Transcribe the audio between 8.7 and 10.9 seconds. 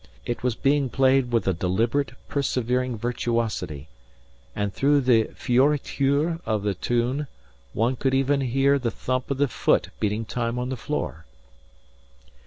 the thump of the foot beating time on the